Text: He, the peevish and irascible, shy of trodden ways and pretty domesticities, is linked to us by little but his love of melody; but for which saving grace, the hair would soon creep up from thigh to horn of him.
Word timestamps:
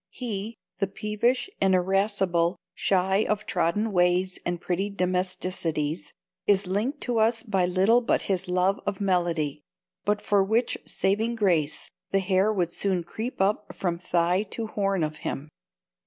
He, 0.09 0.57
the 0.79 0.87
peevish 0.87 1.47
and 1.61 1.75
irascible, 1.75 2.57
shy 2.73 3.17
of 3.29 3.45
trodden 3.45 3.91
ways 3.91 4.39
and 4.43 4.59
pretty 4.59 4.89
domesticities, 4.89 6.11
is 6.47 6.65
linked 6.65 7.01
to 7.01 7.19
us 7.19 7.43
by 7.43 7.67
little 7.67 8.01
but 8.01 8.23
his 8.23 8.47
love 8.47 8.79
of 8.87 8.99
melody; 8.99 9.61
but 10.03 10.19
for 10.19 10.43
which 10.43 10.75
saving 10.87 11.35
grace, 11.35 11.91
the 12.09 12.17
hair 12.17 12.51
would 12.51 12.71
soon 12.71 13.03
creep 13.03 13.39
up 13.39 13.75
from 13.75 13.99
thigh 13.99 14.41
to 14.49 14.65
horn 14.65 15.03
of 15.03 15.17
him. 15.17 15.49